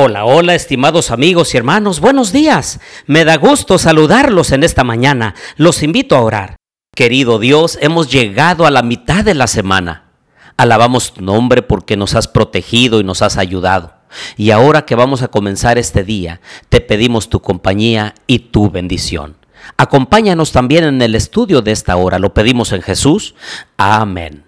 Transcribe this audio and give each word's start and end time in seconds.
Hola, 0.00 0.24
hola, 0.24 0.54
estimados 0.54 1.10
amigos 1.10 1.54
y 1.54 1.56
hermanos, 1.56 1.98
buenos 1.98 2.32
días. 2.32 2.78
Me 3.06 3.24
da 3.24 3.36
gusto 3.36 3.78
saludarlos 3.78 4.52
en 4.52 4.62
esta 4.62 4.84
mañana. 4.84 5.34
Los 5.56 5.82
invito 5.82 6.14
a 6.14 6.20
orar. 6.20 6.56
Querido 6.94 7.38
Dios, 7.40 7.78
hemos 7.80 8.10
llegado 8.10 8.64
a 8.64 8.70
la 8.70 8.82
mitad 8.82 9.24
de 9.24 9.34
la 9.34 9.48
semana. 9.48 10.12
Alabamos 10.56 11.14
tu 11.14 11.22
nombre 11.22 11.62
porque 11.62 11.96
nos 11.96 12.14
has 12.14 12.28
protegido 12.28 13.00
y 13.00 13.04
nos 13.04 13.22
has 13.22 13.36
ayudado. 13.36 13.97
Y 14.36 14.50
ahora 14.50 14.84
que 14.84 14.94
vamos 14.94 15.22
a 15.22 15.28
comenzar 15.28 15.78
este 15.78 16.04
día, 16.04 16.40
te 16.68 16.80
pedimos 16.80 17.28
tu 17.28 17.40
compañía 17.40 18.14
y 18.26 18.38
tu 18.38 18.70
bendición. 18.70 19.36
Acompáñanos 19.76 20.52
también 20.52 20.84
en 20.84 21.02
el 21.02 21.14
estudio 21.14 21.62
de 21.62 21.72
esta 21.72 21.96
hora. 21.96 22.18
Lo 22.18 22.34
pedimos 22.34 22.72
en 22.72 22.82
Jesús. 22.82 23.34
Amén. 23.76 24.44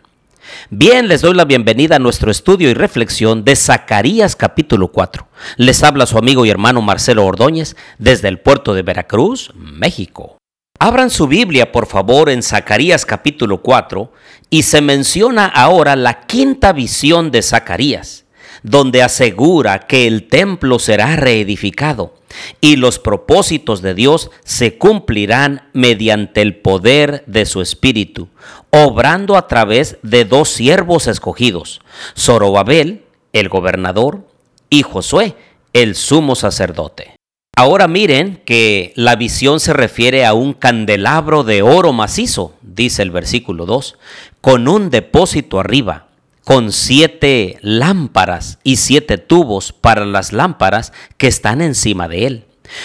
Bien, 0.71 1.09
les 1.09 1.23
doy 1.23 1.35
la 1.35 1.45
bienvenida 1.45 1.97
a 1.97 2.01
nuestro 2.01 2.31
estudio 2.31 2.71
y 2.71 2.75
reflexión 2.75 3.45
de 3.45 3.57
Zacarías 3.57 4.37
capítulo 4.37 4.89
4. 4.89 5.27
Les 5.57 5.83
habla 5.83 6.07
su 6.07 6.19
amigo 6.19 6.45
y 6.45 6.51
hermano 6.51 6.83
Marcelo 6.83 7.25
Ordóñez 7.25 7.77
desde 7.99 8.29
el 8.29 8.41
puerto 8.41 8.75
de 8.75 8.83
Veracruz, 8.83 9.53
México. 9.55 10.39
Abran 10.79 11.11
su 11.11 11.27
Biblia, 11.27 11.73
por 11.73 11.87
favor, 11.87 12.31
en 12.31 12.43
Zacarías 12.43 13.05
capítulo 13.05 13.63
4 13.63 14.13
y 14.49 14.63
se 14.63 14.81
menciona 14.81 15.47
ahora 15.47 15.95
la 15.95 16.23
quinta 16.23 16.73
visión 16.73 17.31
de 17.31 17.43
Zacarías, 17.43 18.25
donde 18.63 19.03
asegura 19.03 19.81
que 19.81 20.07
el 20.07 20.29
templo 20.29 20.79
será 20.79 21.17
reedificado 21.17 22.15
y 22.61 22.77
los 22.77 22.99
propósitos 22.99 23.83
de 23.83 23.95
Dios 23.95 24.31
se 24.45 24.79
cumplirán 24.79 25.69
mediante 25.73 26.43
el 26.43 26.57
poder 26.57 27.25
de 27.27 27.47
su 27.47 27.61
Espíritu, 27.61 28.29
obrando 28.71 29.37
a 29.37 29.49
través 29.49 29.99
de 30.03 30.25
dos 30.25 30.49
siervos 30.49 31.07
escogidos, 31.07 31.81
Zorobabel, 32.17 33.05
el 33.33 33.49
gobernador, 33.49 34.27
y 34.69 34.83
Josué, 34.83 35.35
el 35.73 35.97
sumo 35.97 36.37
sacerdote. 36.37 37.17
Ahora 37.57 37.89
miren 37.89 38.41
que 38.47 38.93
la 38.95 39.17
visión 39.17 39.61
se 39.61 39.73
refiere 39.73 40.25
a 40.25 40.33
un 40.33 40.55
candelabro 40.55 41.43
de 41.43 41.63
oro 41.63 41.93
macizo, 41.93 42.55
dice 42.63 43.03
el 43.03 43.11
versículo 43.11 43.67
2, 43.67 43.99
con 44.41 44.69
un 44.69 44.89
depósito 44.89 45.59
arriba, 45.61 46.07
con 46.51 46.73
siete 46.73 47.61
lámparas 47.63 48.59
y 48.65 48.79
siete 48.79 49.19
tubos 49.19 49.73
para 49.73 50.05
las 50.05 50.33
lámparas 50.33 50.93
que 51.17 51.29
están 51.29 51.61
encima 51.61 52.09
de 52.09 52.27
él. 52.27 52.45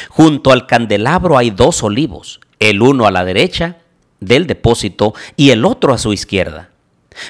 Junto 0.09 0.51
al 0.51 0.67
candelabro 0.67 1.35
hay 1.35 1.49
dos 1.49 1.81
olivos, 1.81 2.41
el 2.59 2.83
uno 2.83 3.07
a 3.07 3.11
la 3.11 3.25
derecha 3.25 3.77
del 4.19 4.45
depósito 4.45 5.15
y 5.35 5.49
el 5.49 5.65
otro 5.65 5.93
a 5.93 5.97
su 5.97 6.13
izquierda. 6.13 6.69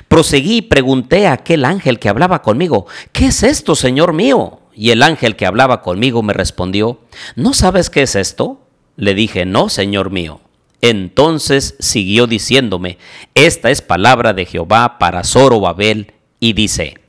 Proseguí 0.10 0.58
y 0.58 0.62
pregunté 0.64 1.26
a 1.26 1.32
aquel 1.32 1.64
ángel 1.64 2.00
que 2.00 2.10
hablaba 2.10 2.42
conmigo, 2.42 2.86
¿qué 3.14 3.28
es 3.28 3.42
esto, 3.42 3.74
Señor 3.74 4.12
mío? 4.12 4.60
Y 4.74 4.90
el 4.90 5.04
ángel 5.04 5.38
que 5.38 5.46
hablaba 5.46 5.82
conmigo 5.82 6.22
me 6.22 6.34
respondió, 6.34 7.00
¿no 7.38 7.54
sabes 7.54 7.90
qué 7.90 8.02
es 8.02 8.14
esto? 8.18 8.60
Le 8.98 9.14
dije, 9.14 9.46
no, 9.46 9.70
Señor 9.70 10.10
mío. 10.10 10.42
Entonces 10.82 11.76
siguió 11.80 12.28
diciéndome, 12.28 12.98
esta 13.36 13.72
es 13.72 13.82
palabra 13.82 14.34
de 14.34 14.46
Jehová 14.46 14.98
para 15.00 15.24
Zorobabel, 15.24 16.12
y 16.46 16.54
dice, 16.54 17.00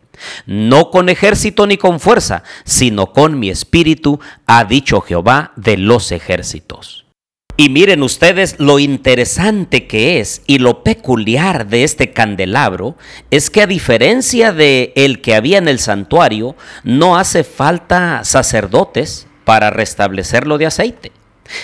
no 0.46 0.90
con 0.90 1.10
ejército 1.10 1.66
ni 1.66 1.76
con 1.76 2.00
fuerza, 2.00 2.42
sino 2.64 3.12
con 3.12 3.38
mi 3.38 3.50
espíritu, 3.50 4.18
ha 4.46 4.64
dicho 4.64 5.02
Jehová 5.02 5.52
de 5.56 5.76
los 5.76 6.10
ejércitos. 6.10 7.04
Y 7.58 7.68
miren 7.68 8.02
ustedes 8.02 8.56
lo 8.58 8.78
interesante 8.78 9.86
que 9.86 10.20
es 10.20 10.40
y 10.46 10.56
lo 10.56 10.82
peculiar 10.82 11.66
de 11.66 11.84
este 11.84 12.14
candelabro 12.14 12.96
es 13.30 13.50
que 13.50 13.60
a 13.60 13.66
diferencia 13.66 14.54
de 14.54 14.94
el 14.96 15.20
que 15.20 15.34
había 15.34 15.58
en 15.58 15.68
el 15.68 15.78
santuario, 15.78 16.56
no 16.82 17.18
hace 17.18 17.44
falta 17.44 18.24
sacerdotes 18.24 19.26
para 19.44 19.68
restablecerlo 19.68 20.56
de 20.56 20.64
aceite. 20.64 21.12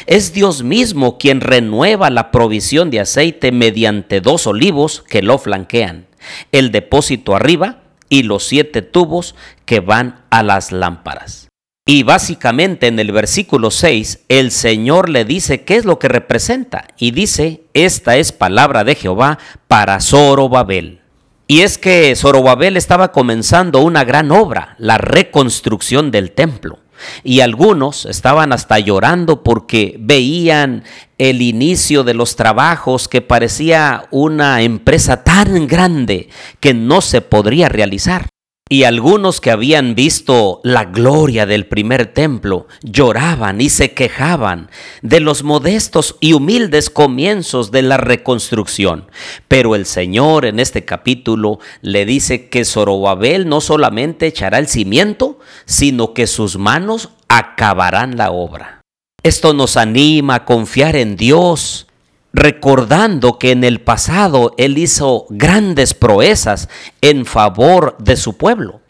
Es 0.07 0.33
Dios 0.33 0.63
mismo 0.63 1.19
quien 1.19 1.41
renueva 1.41 2.11
la 2.11 2.31
provisión 2.31 2.91
de 2.91 3.01
aceite 3.01 3.53
mediante 3.53 4.21
dos 4.21 4.47
olivos 4.47 5.03
que 5.09 5.23
lo 5.23 5.39
flanquean, 5.39 6.07
el 6.53 6.73
depósito 6.73 7.35
arriba 7.35 7.83
y 8.09 8.23
los 8.25 8.45
siete 8.45 8.83
tubos 8.83 9.35
que 9.65 9.81
van 9.81 10.25
a 10.31 10.43
las 10.43 10.73
lámparas. 10.73 11.49
Y 11.85 12.05
básicamente 12.05 12.87
en 12.87 13.01
el 13.01 13.11
versículo 13.11 13.73
6 13.73 14.27
el 14.29 14.53
Señor 14.53 15.09
le 15.09 15.25
dice 15.25 15.65
qué 15.65 15.77
es 15.77 15.85
lo 15.85 15.99
que 15.99 16.07
representa 16.09 16.87
y 16.97 17.11
dice, 17.11 17.65
esta 17.75 18.17
es 18.17 18.31
palabra 18.31 18.85
de 18.85 18.95
Jehová 18.95 19.39
para 19.67 19.99
Zorobabel. 20.01 21.01
Y 21.49 21.63
es 21.63 21.79
que 21.79 22.15
Zorobabel 22.15 22.77
estaba 22.77 23.11
comenzando 23.11 23.81
una 23.81 24.05
gran 24.05 24.31
obra, 24.31 24.77
la 24.79 24.97
reconstrucción 24.97 26.13
del 26.13 26.31
templo. 26.31 26.79
Y 27.25 27.41
algunos 27.41 28.07
estaban 28.07 28.53
hasta 28.53 28.79
llorando 28.79 29.43
porque 29.43 29.97
veían 29.99 30.85
el 31.19 31.43
inicio 31.43 32.05
de 32.05 32.15
los 32.15 32.37
trabajos 32.37 33.09
que 33.09 33.21
parecía 33.21 34.07
una 34.11 34.63
empresa 34.63 35.25
tan 35.25 35.67
grande 35.67 36.29
que 36.61 36.75
no 36.75 37.01
se 37.01 37.21
podría 37.21 37.69
realizar. 37.69 38.32
Y 38.73 38.85
algunos 38.85 39.43
que 39.43 39.51
habían 39.51 39.95
visto 39.95 40.63
la 40.65 40.87
gloria 40.87 41.45
del 41.45 41.67
primer 41.67 42.07
templo 42.07 42.69
lloraban 42.81 43.61
y 43.61 43.69
se 43.69 43.93
quejaban 43.93 44.71
de 45.03 45.21
los 45.21 45.43
modestos 45.43 46.17
y 46.21 46.33
humildes 46.33 46.89
comienzos 46.89 47.71
de 47.71 47.83
la 47.83 47.99
reconstrucción. 47.99 49.11
Pero 49.47 49.75
el 49.75 49.85
Señor 49.85 50.47
en 50.47 50.59
este 50.59 50.87
capítulo 50.87 51.59
le 51.83 52.07
dice 52.07 52.49
que 52.49 52.65
Zorobabel 52.65 53.47
no 53.47 53.61
solamente 53.61 54.29
echará 54.29 54.57
el 54.57 54.69
cimiento, 54.69 55.39
sino 55.67 56.15
que 56.15 56.27
sus 56.27 56.57
manos 56.57 57.11
acabarán 57.29 58.17
la 58.17 58.31
obra. 58.31 58.81
Esto 59.23 59.53
nos 59.53 59.77
anima 59.77 60.37
a 60.37 60.45
confiar 60.47 60.97
en 60.97 61.17
Dios, 61.19 61.89
recordando 62.33 63.39
que 63.39 63.51
en 63.51 63.65
el 63.65 63.81
pasado 63.81 64.55
Él 64.59 64.79
hizo 64.79 65.27
grandes 65.31 65.95
proezas 65.95 66.69
en 67.01 67.27
favor 67.27 67.97
de 67.99 68.17
su 68.17 68.37
pueblo. 68.37 68.81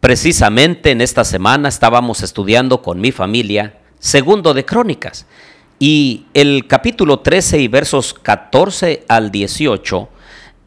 Precisamente 0.00 0.90
en 0.90 1.00
esta 1.00 1.24
semana 1.24 1.68
estábamos 1.68 2.22
estudiando 2.22 2.82
con 2.82 3.00
mi 3.00 3.10
familia 3.10 3.78
segundo 3.98 4.52
de 4.52 4.64
Crónicas 4.64 5.26
y 5.78 6.26
el 6.34 6.66
capítulo 6.66 7.20
13 7.20 7.60
y 7.60 7.68
versos 7.68 8.12
14 8.14 9.04
al 9.08 9.30
18 9.30 10.08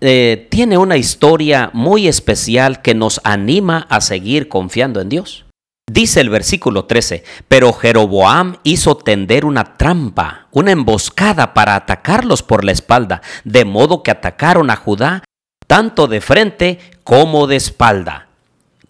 eh, 0.02 0.48
tiene 0.52 0.78
una 0.78 0.98
historia 0.98 1.72
muy 1.74 2.08
especial 2.08 2.82
que 2.82 2.94
nos 2.94 3.22
anima 3.24 3.88
a 3.90 4.02
seguir 4.02 4.48
confiando 4.48 5.02
en 5.02 5.10
Dios. 5.10 5.47
Dice 5.90 6.20
el 6.20 6.30
versículo 6.30 6.84
13, 6.84 7.24
pero 7.48 7.72
Jeroboam 7.72 8.58
hizo 8.64 8.98
tender 8.98 9.46
una 9.46 9.78
trampa, 9.78 10.48
una 10.52 10.72
emboscada 10.72 11.54
para 11.54 11.76
atacarlos 11.76 12.44
por 12.44 12.66
la 12.66 12.74
espalda, 12.74 13.22
de 13.46 13.64
modo 13.64 14.04
que 14.04 14.12
atacaron 14.12 14.70
a 14.70 14.76
Judá 14.76 15.24
tanto 15.66 16.08
de 16.08 16.20
frente 16.20 16.80
como 17.06 17.48
de 17.48 17.56
espalda. 17.56 18.28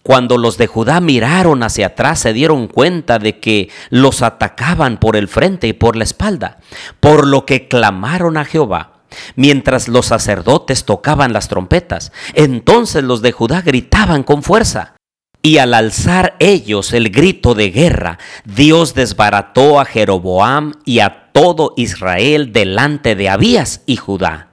Cuando 0.02 0.38
los 0.38 0.58
de 0.58 0.66
Judá 0.66 1.00
miraron 1.00 1.62
hacia 1.62 1.86
atrás 1.86 2.18
se 2.18 2.32
dieron 2.32 2.66
cuenta 2.66 3.20
de 3.20 3.38
que 3.38 3.70
los 3.90 4.22
atacaban 4.22 4.98
por 4.98 5.14
el 5.14 5.28
frente 5.28 5.68
y 5.68 5.74
por 5.74 5.94
la 5.94 6.04
espalda, 6.04 6.58
por 6.98 7.26
lo 7.26 7.46
que 7.46 7.68
clamaron 7.68 8.36
a 8.36 8.44
Jehová 8.44 8.94
mientras 9.36 9.88
los 9.88 10.06
sacerdotes 10.06 10.84
tocaban 10.84 11.32
las 11.32 11.48
trompetas. 11.48 12.12
Entonces 12.34 13.04
los 13.04 13.22
de 13.22 13.32
Judá 13.32 13.62
gritaban 13.62 14.22
con 14.22 14.42
fuerza. 14.42 14.97
Y 15.42 15.58
al 15.58 15.72
alzar 15.72 16.36
ellos 16.40 16.92
el 16.92 17.10
grito 17.10 17.54
de 17.54 17.70
guerra, 17.70 18.18
Dios 18.44 18.94
desbarató 18.94 19.80
a 19.80 19.84
Jeroboam 19.84 20.74
y 20.84 20.98
a 20.98 21.30
todo 21.32 21.74
Israel 21.76 22.52
delante 22.52 23.14
de 23.14 23.28
Abías 23.28 23.82
y 23.86 23.96
Judá. 23.96 24.48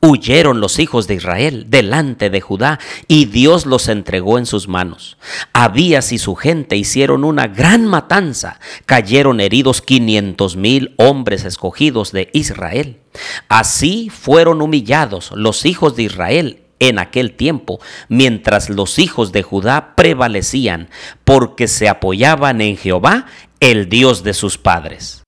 Huyeron 0.00 0.60
los 0.60 0.78
hijos 0.78 1.08
de 1.08 1.14
Israel 1.14 1.66
delante 1.68 2.30
de 2.30 2.40
Judá 2.40 2.78
y 3.08 3.24
Dios 3.24 3.66
los 3.66 3.88
entregó 3.88 4.38
en 4.38 4.46
sus 4.46 4.68
manos. 4.68 5.18
Abías 5.52 6.12
y 6.12 6.18
su 6.18 6.36
gente 6.36 6.76
hicieron 6.76 7.24
una 7.24 7.48
gran 7.48 7.84
matanza. 7.84 8.60
Cayeron 8.86 9.40
heridos 9.40 9.82
quinientos 9.82 10.54
mil 10.54 10.94
hombres 10.98 11.44
escogidos 11.44 12.12
de 12.12 12.30
Israel. 12.32 13.00
Así 13.48 14.08
fueron 14.08 14.62
humillados 14.62 15.32
los 15.34 15.66
hijos 15.66 15.96
de 15.96 16.04
Israel 16.04 16.67
en 16.80 16.98
aquel 16.98 17.34
tiempo, 17.34 17.80
mientras 18.08 18.70
los 18.70 18.98
hijos 18.98 19.32
de 19.32 19.42
Judá 19.42 19.94
prevalecían, 19.96 20.88
porque 21.24 21.68
se 21.68 21.88
apoyaban 21.88 22.60
en 22.60 22.76
Jehová, 22.76 23.26
el 23.60 23.88
Dios 23.88 24.22
de 24.22 24.34
sus 24.34 24.58
padres. 24.58 25.22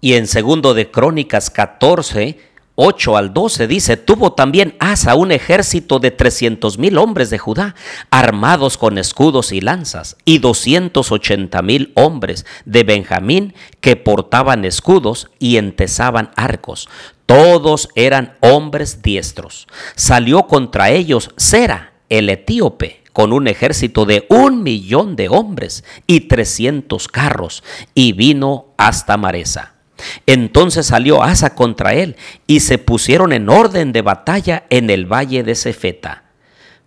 Y 0.00 0.14
en 0.14 0.26
segundo 0.26 0.74
de 0.74 0.90
Crónicas 0.90 1.50
14, 1.50 2.38
8 2.76 3.16
al 3.16 3.32
12 3.32 3.68
dice, 3.68 3.96
tuvo 3.96 4.32
también 4.32 4.74
Asa 4.80 5.14
un 5.14 5.30
ejército 5.30 6.00
de 6.00 6.10
300 6.10 6.76
mil 6.78 6.98
hombres 6.98 7.30
de 7.30 7.38
Judá, 7.38 7.76
armados 8.10 8.76
con 8.76 8.98
escudos 8.98 9.52
y 9.52 9.60
lanzas, 9.60 10.16
y 10.24 10.38
280 10.38 11.62
mil 11.62 11.92
hombres 11.94 12.44
de 12.64 12.82
Benjamín 12.82 13.54
que 13.80 13.94
portaban 13.94 14.64
escudos 14.64 15.30
y 15.38 15.56
entesaban 15.56 16.32
arcos. 16.34 16.88
Todos 17.26 17.88
eran 17.94 18.34
hombres 18.40 19.02
diestros. 19.02 19.66
Salió 19.96 20.46
contra 20.46 20.90
ellos 20.90 21.30
Sera, 21.36 21.94
el 22.08 22.28
etíope, 22.28 23.02
con 23.12 23.32
un 23.32 23.48
ejército 23.48 24.04
de 24.04 24.26
un 24.28 24.62
millón 24.62 25.16
de 25.16 25.28
hombres 25.28 25.84
y 26.06 26.20
300 26.20 27.08
carros, 27.08 27.62
y 27.94 28.12
vino 28.12 28.66
hasta 28.76 29.16
Maresa. 29.16 29.74
Entonces 30.26 30.86
salió 30.86 31.22
Asa 31.22 31.54
contra 31.54 31.94
él 31.94 32.16
y 32.46 32.60
se 32.60 32.78
pusieron 32.78 33.32
en 33.32 33.48
orden 33.48 33.92
de 33.92 34.02
batalla 34.02 34.64
en 34.68 34.90
el 34.90 35.06
valle 35.10 35.42
de 35.42 35.54
Cefeta, 35.54 36.24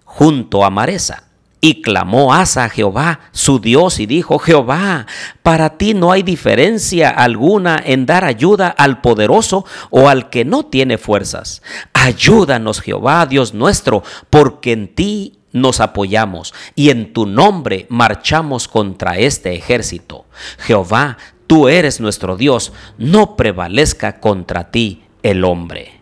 junto 0.04 0.66
a 0.66 0.70
Maresa. 0.70 1.27
Y 1.60 1.82
clamó 1.82 2.34
Asa 2.34 2.66
a 2.66 2.70
Jehová, 2.70 3.20
su 3.32 3.60
Dios, 3.60 4.00
y 4.00 4.06
dijo, 4.06 4.38
Jehová, 4.38 5.08
para 5.42 5.78
ti 5.78 5.96
no 5.96 6.12
hay 6.12 6.22
diferencia 6.22 7.10
alguna 7.10 7.82
en 7.84 8.06
dar 8.06 8.26
ayuda 8.26 8.68
al 8.68 9.02
poderoso 9.02 9.66
o 9.90 10.08
al 10.08 10.30
que 10.30 10.46
no 10.46 10.66
tiene 10.66 10.98
fuerzas. 10.98 11.64
Ayúdanos, 11.94 12.82
Jehová, 12.82 13.26
Dios 13.26 13.56
nuestro, 13.56 14.04
porque 14.30 14.72
en 14.72 14.94
ti 14.94 15.40
nos 15.52 15.80
apoyamos 15.80 16.54
y 16.76 16.90
en 16.90 17.14
tu 17.14 17.26
nombre 17.26 17.88
marchamos 17.90 18.68
contra 18.68 19.18
este 19.18 19.56
ejército. 19.56 20.26
Jehová, 20.60 21.18
tú 21.48 21.68
eres 21.70 22.00
nuestro 22.00 22.38
Dios, 22.38 22.74
no 22.98 23.36
prevalezca 23.36 24.20
contra 24.20 24.70
ti 24.70 25.04
el 25.24 25.44
hombre. 25.44 25.97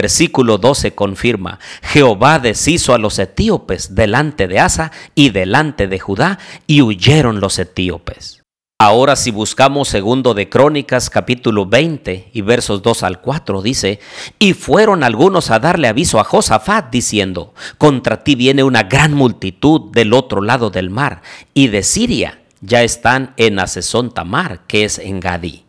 Versículo 0.00 0.58
12 0.58 0.94
confirma, 0.94 1.58
Jehová 1.82 2.38
deshizo 2.38 2.94
a 2.94 2.98
los 2.98 3.18
etíopes 3.18 3.96
delante 3.96 4.46
de 4.46 4.60
Asa 4.60 4.92
y 5.16 5.30
delante 5.30 5.88
de 5.88 5.98
Judá, 5.98 6.38
y 6.68 6.82
huyeron 6.82 7.40
los 7.40 7.58
etíopes. 7.58 8.44
Ahora 8.80 9.16
si 9.16 9.32
buscamos 9.32 9.88
segundo 9.88 10.34
de 10.34 10.48
Crónicas 10.48 11.10
capítulo 11.10 11.66
20 11.66 12.30
y 12.32 12.42
versos 12.42 12.80
2 12.80 13.02
al 13.02 13.20
4 13.20 13.60
dice, 13.60 13.98
y 14.38 14.52
fueron 14.52 15.02
algunos 15.02 15.50
a 15.50 15.58
darle 15.58 15.88
aviso 15.88 16.20
a 16.20 16.24
Josafat 16.24 16.92
diciendo, 16.92 17.54
contra 17.76 18.22
ti 18.22 18.36
viene 18.36 18.62
una 18.62 18.84
gran 18.84 19.14
multitud 19.14 19.90
del 19.90 20.12
otro 20.12 20.42
lado 20.42 20.70
del 20.70 20.90
mar 20.90 21.22
y 21.54 21.66
de 21.66 21.82
Siria 21.82 22.40
ya 22.60 22.84
están 22.84 23.34
en 23.36 23.58
Asesón 23.58 24.14
Tamar, 24.14 24.60
que 24.68 24.84
es 24.84 25.00
en 25.00 25.18
Gadí. 25.18 25.67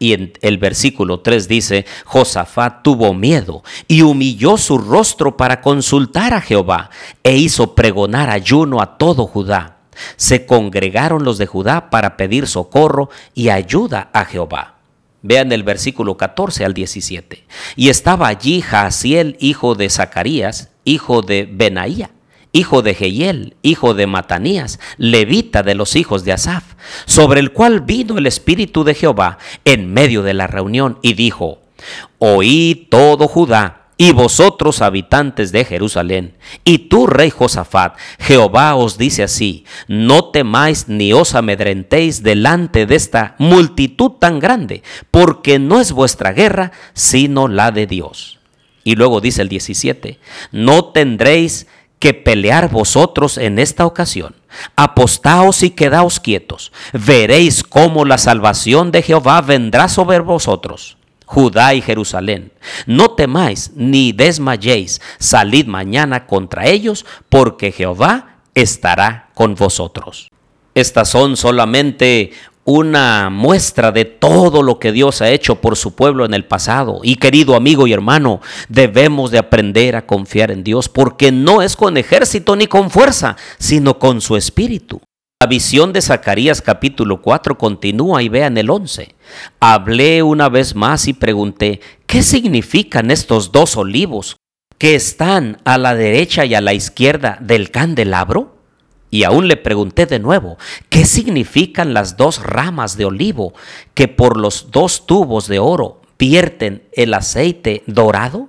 Y 0.00 0.14
en 0.14 0.32
el 0.40 0.56
versículo 0.56 1.20
3 1.20 1.46
dice, 1.46 1.84
Josafat 2.06 2.82
tuvo 2.82 3.12
miedo 3.12 3.62
y 3.86 4.00
humilló 4.00 4.56
su 4.56 4.78
rostro 4.78 5.36
para 5.36 5.60
consultar 5.60 6.32
a 6.32 6.40
Jehová 6.40 6.88
e 7.22 7.36
hizo 7.36 7.74
pregonar 7.74 8.30
ayuno 8.30 8.80
a 8.80 8.96
todo 8.96 9.26
Judá. 9.26 9.76
Se 10.16 10.46
congregaron 10.46 11.22
los 11.22 11.36
de 11.36 11.44
Judá 11.44 11.90
para 11.90 12.16
pedir 12.16 12.46
socorro 12.46 13.10
y 13.34 13.50
ayuda 13.50 14.08
a 14.14 14.24
Jehová. 14.24 14.76
Vean 15.20 15.52
el 15.52 15.64
versículo 15.64 16.16
14 16.16 16.64
al 16.64 16.72
17. 16.72 17.44
Y 17.76 17.90
estaba 17.90 18.28
allí 18.28 18.62
Jaasiel, 18.62 19.36
hijo 19.38 19.74
de 19.74 19.90
Zacarías, 19.90 20.70
hijo 20.84 21.20
de 21.20 21.46
Benaía 21.46 22.10
hijo 22.52 22.82
de 22.82 22.94
Jehiel, 22.94 23.56
hijo 23.62 23.94
de 23.94 24.06
Matanías, 24.06 24.80
levita 24.96 25.62
de 25.62 25.74
los 25.74 25.96
hijos 25.96 26.24
de 26.24 26.32
Asaf, 26.32 26.64
sobre 27.06 27.40
el 27.40 27.52
cual 27.52 27.80
vino 27.80 28.18
el 28.18 28.26
Espíritu 28.26 28.84
de 28.84 28.94
Jehová 28.94 29.38
en 29.64 29.92
medio 29.92 30.22
de 30.22 30.34
la 30.34 30.46
reunión 30.46 30.98
y 31.02 31.14
dijo, 31.14 31.60
Oí 32.18 32.88
todo 32.90 33.28
Judá 33.28 33.80
y 34.00 34.12
vosotros 34.12 34.80
habitantes 34.80 35.52
de 35.52 35.66
Jerusalén, 35.66 36.34
y 36.64 36.88
tú, 36.88 37.06
rey 37.06 37.28
Josafat, 37.28 37.98
Jehová 38.18 38.74
os 38.74 38.96
dice 38.96 39.22
así, 39.22 39.66
no 39.88 40.30
temáis 40.30 40.88
ni 40.88 41.12
os 41.12 41.34
amedrentéis 41.34 42.22
delante 42.22 42.86
de 42.86 42.94
esta 42.94 43.34
multitud 43.36 44.12
tan 44.12 44.38
grande, 44.38 44.82
porque 45.10 45.58
no 45.58 45.82
es 45.82 45.92
vuestra 45.92 46.32
guerra, 46.32 46.72
sino 46.94 47.46
la 47.46 47.72
de 47.72 47.86
Dios. 47.86 48.38
Y 48.84 48.94
luego 48.96 49.20
dice 49.20 49.42
el 49.42 49.50
17, 49.50 50.18
no 50.50 50.86
tendréis 50.86 51.66
que 52.00 52.14
pelear 52.14 52.70
vosotros 52.70 53.38
en 53.38 53.60
esta 53.60 53.86
ocasión. 53.86 54.34
Apostaos 54.74 55.62
y 55.62 55.70
quedaos 55.70 56.18
quietos. 56.18 56.72
Veréis 56.92 57.62
cómo 57.62 58.04
la 58.04 58.18
salvación 58.18 58.90
de 58.90 59.02
Jehová 59.02 59.40
vendrá 59.42 59.88
sobre 59.88 60.18
vosotros. 60.18 60.96
Judá 61.26 61.74
y 61.74 61.82
Jerusalén. 61.82 62.52
No 62.86 63.12
temáis 63.12 63.70
ni 63.76 64.10
desmayéis. 64.10 65.00
Salid 65.18 65.66
mañana 65.66 66.26
contra 66.26 66.66
ellos, 66.66 67.06
porque 67.28 67.70
Jehová 67.70 68.38
estará 68.54 69.30
con 69.34 69.54
vosotros. 69.54 70.30
Estas 70.74 71.08
son 71.08 71.36
solamente 71.36 72.32
una 72.70 73.30
muestra 73.30 73.90
de 73.90 74.04
todo 74.04 74.62
lo 74.62 74.78
que 74.78 74.92
Dios 74.92 75.22
ha 75.22 75.30
hecho 75.30 75.56
por 75.56 75.76
su 75.76 75.96
pueblo 75.96 76.24
en 76.24 76.34
el 76.34 76.44
pasado. 76.44 77.00
Y 77.02 77.16
querido 77.16 77.56
amigo 77.56 77.88
y 77.88 77.92
hermano, 77.92 78.40
debemos 78.68 79.32
de 79.32 79.38
aprender 79.38 79.96
a 79.96 80.06
confiar 80.06 80.52
en 80.52 80.62
Dios 80.62 80.88
porque 80.88 81.32
no 81.32 81.62
es 81.62 81.74
con 81.74 81.96
ejército 81.96 82.54
ni 82.54 82.68
con 82.68 82.90
fuerza, 82.90 83.36
sino 83.58 83.98
con 83.98 84.20
su 84.20 84.36
espíritu. 84.36 85.00
La 85.42 85.48
visión 85.48 85.92
de 85.92 86.00
Zacarías 86.00 86.62
capítulo 86.62 87.22
4 87.22 87.58
continúa 87.58 88.22
y 88.22 88.28
vean 88.28 88.56
el 88.56 88.70
11. 88.70 89.16
Hablé 89.58 90.22
una 90.22 90.48
vez 90.48 90.76
más 90.76 91.08
y 91.08 91.12
pregunté, 91.12 91.80
¿qué 92.06 92.22
significan 92.22 93.10
estos 93.10 93.50
dos 93.50 93.76
olivos 93.76 94.36
que 94.78 94.94
están 94.94 95.58
a 95.64 95.76
la 95.76 95.96
derecha 95.96 96.44
y 96.44 96.54
a 96.54 96.60
la 96.60 96.72
izquierda 96.72 97.36
del 97.40 97.70
candelabro? 97.72 98.59
Y 99.10 99.24
aún 99.24 99.48
le 99.48 99.56
pregunté 99.56 100.06
de 100.06 100.20
nuevo, 100.20 100.56
¿qué 100.88 101.04
significan 101.04 101.94
las 101.94 102.16
dos 102.16 102.42
ramas 102.42 102.96
de 102.96 103.06
olivo 103.06 103.52
que 103.94 104.06
por 104.08 104.36
los 104.36 104.70
dos 104.70 105.06
tubos 105.06 105.48
de 105.48 105.58
oro 105.58 106.00
vierten 106.18 106.84
el 106.92 107.12
aceite 107.14 107.82
dorado? 107.86 108.48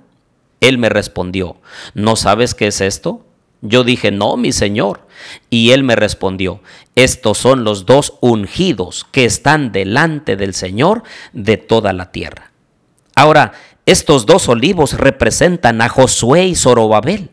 Él 0.60 0.78
me 0.78 0.88
respondió, 0.88 1.56
¿no 1.94 2.14
sabes 2.14 2.54
qué 2.54 2.68
es 2.68 2.80
esto? 2.80 3.24
Yo 3.60 3.82
dije, 3.82 4.10
no, 4.12 4.36
mi 4.36 4.52
señor. 4.52 5.06
Y 5.50 5.70
él 5.70 5.82
me 5.82 5.96
respondió, 5.96 6.60
estos 6.94 7.38
son 7.38 7.64
los 7.64 7.84
dos 7.84 8.14
ungidos 8.20 9.06
que 9.10 9.24
están 9.24 9.72
delante 9.72 10.36
del 10.36 10.54
Señor 10.54 11.02
de 11.32 11.56
toda 11.56 11.92
la 11.92 12.10
tierra. 12.10 12.52
Ahora, 13.14 13.52
estos 13.86 14.26
dos 14.26 14.48
olivos 14.48 14.94
representan 14.94 15.80
a 15.80 15.88
Josué 15.88 16.46
y 16.46 16.54
Zorobabel 16.54 17.30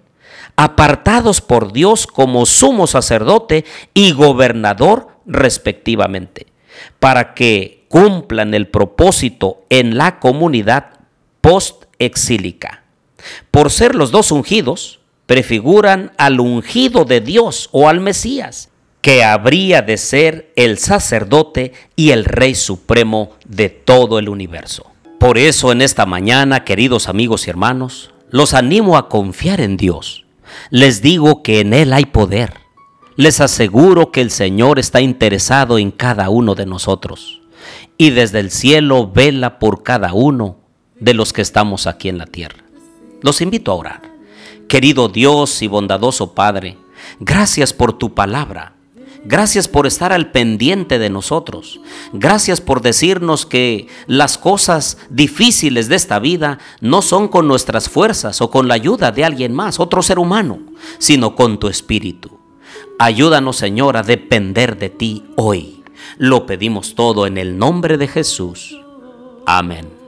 apartados 0.59 1.39
por 1.39 1.71
Dios 1.71 2.05
como 2.05 2.45
sumo 2.45 2.85
sacerdote 2.85 3.63
y 3.93 4.11
gobernador 4.11 5.07
respectivamente, 5.25 6.47
para 6.99 7.33
que 7.33 7.85
cumplan 7.87 8.53
el 8.53 8.67
propósito 8.67 9.63
en 9.69 9.97
la 9.97 10.19
comunidad 10.19 10.99
post-exílica. 11.39 12.83
Por 13.51 13.71
ser 13.71 13.95
los 13.95 14.11
dos 14.11 14.33
ungidos, 14.33 14.99
prefiguran 15.27 16.11
al 16.17 16.41
ungido 16.41 17.05
de 17.05 17.21
Dios 17.21 17.69
o 17.71 17.87
al 17.87 18.01
Mesías, 18.01 18.67
que 18.99 19.23
habría 19.23 19.81
de 19.81 19.95
ser 19.95 20.51
el 20.57 20.77
sacerdote 20.77 21.71
y 21.95 22.09
el 22.09 22.25
rey 22.25 22.53
supremo 22.53 23.31
de 23.45 23.69
todo 23.69 24.19
el 24.19 24.27
universo. 24.27 24.91
Por 25.19 25.37
eso 25.37 25.71
en 25.71 25.81
esta 25.81 26.05
mañana, 26.05 26.65
queridos 26.65 27.07
amigos 27.07 27.47
y 27.47 27.49
hermanos, 27.49 28.11
los 28.29 28.53
animo 28.53 28.97
a 28.97 29.07
confiar 29.07 29.61
en 29.61 29.77
Dios 29.77 30.25
les 30.69 31.01
digo 31.01 31.43
que 31.43 31.59
en 31.59 31.73
Él 31.73 31.93
hay 31.93 32.05
poder. 32.05 32.53
Les 33.15 33.41
aseguro 33.41 34.11
que 34.11 34.21
el 34.21 34.31
Señor 34.31 34.79
está 34.79 35.01
interesado 35.01 35.77
en 35.77 35.91
cada 35.91 36.29
uno 36.29 36.55
de 36.55 36.65
nosotros 36.65 37.41
y 37.97 38.11
desde 38.11 38.39
el 38.39 38.49
cielo 38.49 39.11
vela 39.11 39.59
por 39.59 39.83
cada 39.83 40.13
uno 40.13 40.57
de 40.99 41.13
los 41.13 41.33
que 41.33 41.41
estamos 41.41 41.85
aquí 41.85 42.07
en 42.07 42.17
la 42.17 42.25
tierra. 42.25 42.63
Los 43.21 43.41
invito 43.41 43.71
a 43.71 43.75
orar. 43.75 44.01
Querido 44.69 45.09
Dios 45.09 45.61
y 45.61 45.67
bondadoso 45.67 46.33
Padre, 46.33 46.77
gracias 47.19 47.73
por 47.73 47.97
tu 47.97 48.13
palabra 48.13 48.78
Gracias 49.25 49.67
por 49.67 49.85
estar 49.85 50.13
al 50.13 50.31
pendiente 50.31 50.97
de 50.97 51.09
nosotros. 51.09 51.81
Gracias 52.13 52.61
por 52.61 52.81
decirnos 52.81 53.45
que 53.45 53.87
las 54.07 54.37
cosas 54.37 54.97
difíciles 55.09 55.89
de 55.89 55.95
esta 55.95 56.19
vida 56.19 56.59
no 56.79 57.01
son 57.01 57.27
con 57.27 57.47
nuestras 57.47 57.89
fuerzas 57.89 58.41
o 58.41 58.49
con 58.49 58.67
la 58.67 58.75
ayuda 58.75 59.11
de 59.11 59.25
alguien 59.25 59.53
más, 59.53 59.79
otro 59.79 60.01
ser 60.01 60.19
humano, 60.19 60.59
sino 60.97 61.35
con 61.35 61.59
tu 61.59 61.67
espíritu. 61.67 62.39
Ayúdanos, 62.97 63.57
Señor, 63.57 63.97
a 63.97 64.03
depender 64.03 64.77
de 64.77 64.89
ti 64.89 65.25
hoy. 65.35 65.83
Lo 66.17 66.45
pedimos 66.45 66.95
todo 66.95 67.27
en 67.27 67.37
el 67.37 67.57
nombre 67.57 67.97
de 67.97 68.07
Jesús. 68.07 68.79
Amén. 69.45 69.98